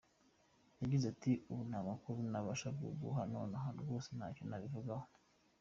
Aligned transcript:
Yagize 0.81 1.05
ati 1.13 1.31
“Ubu 1.51 1.61
nta 1.69 1.79
makuru 1.89 2.17
nabasha 2.31 2.69
kuguha 2.77 3.21
nonaha, 3.31 3.69
rwose 3.81 4.09
ntacyo 4.17 4.43
nabivugaho. 4.49 5.07